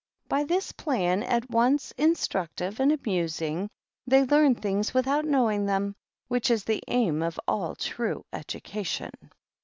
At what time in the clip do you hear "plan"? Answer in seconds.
0.71-1.21